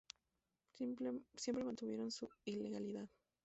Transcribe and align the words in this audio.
Siempre 0.73 1.63
mantuvieron 1.63 2.09
su 2.09 2.27
ilegalidad. 2.45 3.07